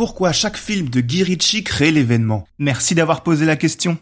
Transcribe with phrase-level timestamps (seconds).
[0.00, 3.98] pourquoi chaque film de Guy Ritchie crée l'événement Merci d'avoir posé la question.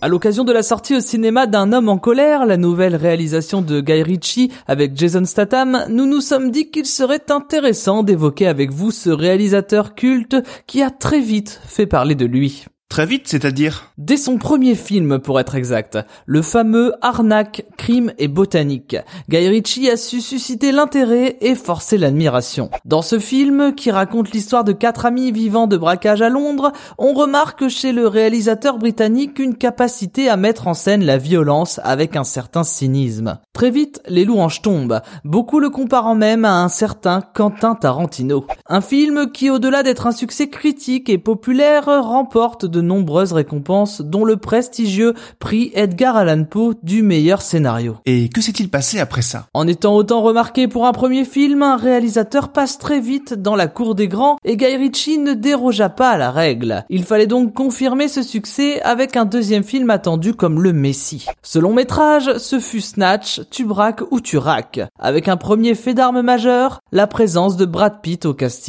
[0.00, 3.82] À l'occasion de la sortie au cinéma d'un homme en colère, la nouvelle réalisation de
[3.82, 8.92] Guy Ritchie avec Jason Statham, nous nous sommes dit qu'il serait intéressant d'évoquer avec vous
[8.92, 12.64] ce réalisateur culte qui a très vite fait parler de lui.
[12.92, 15.96] Très vite, c'est-à-dire Dès son premier film, pour être exact,
[16.26, 18.98] le fameux Arnaque, Crime et Botanique,
[19.30, 22.68] Guy Ritchie a su susciter l'intérêt et forcer l'admiration.
[22.84, 27.14] Dans ce film, qui raconte l'histoire de quatre amis vivant de braquage à Londres, on
[27.14, 32.24] remarque chez le réalisateur britannique une capacité à mettre en scène la violence avec un
[32.24, 33.38] certain cynisme.
[33.54, 38.44] Très vite, les louanges tombent, beaucoup le comparant même à un certain Quentin Tarantino.
[38.74, 44.24] Un film qui, au-delà d'être un succès critique et populaire, remporte de nombreuses récompenses, dont
[44.24, 47.98] le prestigieux prix Edgar Allan Poe du meilleur scénario.
[48.06, 49.44] Et que s'est-il passé après ça?
[49.52, 53.66] En étant autant remarqué pour un premier film, un réalisateur passe très vite dans la
[53.66, 56.86] cour des grands et Guy Ritchie ne dérogea pas à la règle.
[56.88, 61.26] Il fallait donc confirmer ce succès avec un deuxième film attendu comme le Messie.
[61.42, 65.92] Ce long métrage, ce fut Snatch, Tu braques ou tu raques, avec un premier fait
[65.92, 68.61] d'armes majeur, la présence de Brad Pitt au casting.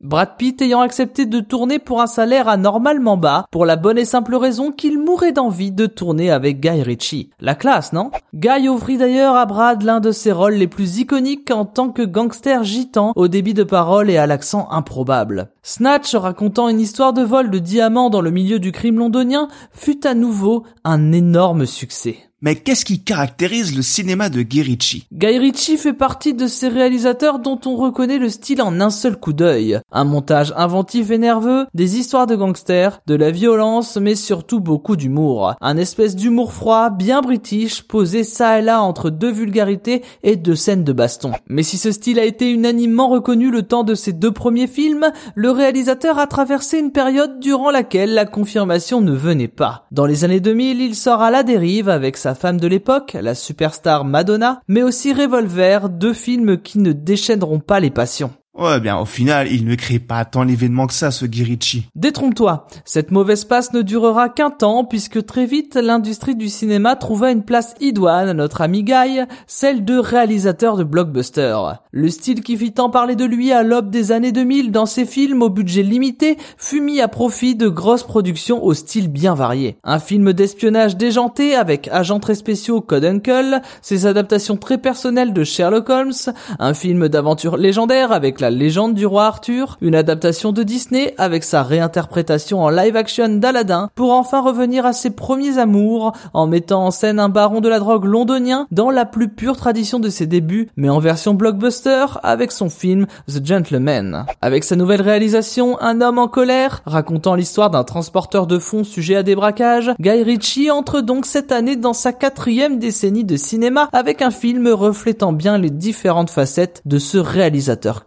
[0.00, 4.04] Brad Pitt ayant accepté de tourner pour un salaire anormalement bas, pour la bonne et
[4.04, 7.30] simple raison qu'il mourait d'envie de tourner avec Guy Ritchie.
[7.40, 8.10] La classe, non?
[8.34, 12.02] Guy offrit d'ailleurs à Brad l'un de ses rôles les plus iconiques en tant que
[12.02, 15.50] gangster gitan au débit de parole et à l'accent improbable.
[15.62, 20.06] Snatch, racontant une histoire de vol de diamants dans le milieu du crime londonien, fut
[20.06, 22.29] à nouveau un énorme succès.
[22.42, 25.06] Mais qu'est-ce qui caractérise le cinéma de Guy Ritchie?
[25.12, 29.18] Guy Ritchie fait partie de ces réalisateurs dont on reconnaît le style en un seul
[29.20, 29.78] coup d'œil.
[29.92, 34.96] Un montage inventif et nerveux, des histoires de gangsters, de la violence, mais surtout beaucoup
[34.96, 35.52] d'humour.
[35.60, 40.56] Un espèce d'humour froid, bien british, posé ça et là entre deux vulgarités et deux
[40.56, 41.32] scènes de baston.
[41.46, 45.12] Mais si ce style a été unanimement reconnu le temps de ses deux premiers films,
[45.34, 49.86] le réalisateur a traversé une période durant laquelle la confirmation ne venait pas.
[49.90, 53.34] Dans les années 2000, il sort à la dérive avec sa femme de l'époque, la
[53.34, 58.32] superstar Madonna, mais aussi Revolver, deux films qui ne déchaîneront pas les passions.
[58.58, 61.86] Ouais, bien, au final, il ne crée pas tant l'événement que ça, ce Guy Ritchie.
[61.94, 67.30] Détrompe-toi, cette mauvaise passe ne durera qu'un temps puisque très vite l'industrie du cinéma trouva
[67.30, 71.56] une place idoine à notre ami Guy, celle de réalisateur de blockbuster.
[71.92, 75.06] Le style qui fit tant parler de lui à l'aube des années 2000 dans ses
[75.06, 79.78] films au budget limité fut mis à profit de grosses productions au style bien varié.
[79.84, 85.44] Un film d'espionnage déjanté avec agents très spéciaux Code Uncle, ses adaptations très personnelles de
[85.44, 86.12] Sherlock Holmes,
[86.58, 91.44] un film d'aventure légendaire avec la légende du roi Arthur, une adaptation de Disney avec
[91.44, 96.86] sa réinterprétation en live action d'Aladdin, pour enfin revenir à ses premiers amours en mettant
[96.86, 100.26] en scène un baron de la drogue londonien dans la plus pure tradition de ses
[100.26, 104.26] débuts, mais en version blockbuster avec son film The Gentleman.
[104.42, 109.16] Avec sa nouvelle réalisation Un homme en colère, racontant l'histoire d'un transporteur de fonds sujet
[109.16, 113.88] à des braquages, Guy Ritchie entre donc cette année dans sa quatrième décennie de cinéma
[113.92, 118.06] avec un film reflétant bien les différentes facettes de ce réalisateur